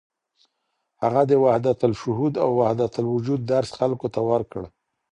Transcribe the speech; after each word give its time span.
هغه 1.03 1.21
د 1.29 1.31
وحدت 1.43 1.79
الشهود 1.89 2.33
او 2.43 2.49
وحدت 2.59 2.93
الوجود 3.01 3.41
درس 3.51 3.69
خلکو 3.79 4.07
ته 4.13 4.19
ورکړ. 4.29 4.63